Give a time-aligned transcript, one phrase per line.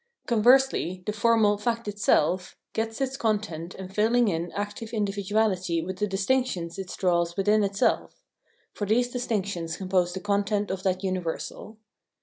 [0.25, 6.07] Conversely, the formal "fact itself" gets its content and filling in active individuality with the
[6.07, 8.19] distinctions it draws within it self;
[8.73, 11.77] for these distinctions compose the content of that universal.